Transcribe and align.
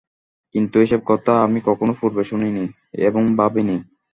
কিন্তু 0.55 0.75
এ-সব 0.79 1.01
কথা 1.05 1.33
আমি 1.43 1.59
কখনো 1.65 1.93
পূর্বে 1.99 2.23
শুনি 2.23 2.49
নি 2.51 2.65
এবং 3.01 3.23
ভাবি 3.37 3.63
নি। 3.63 3.77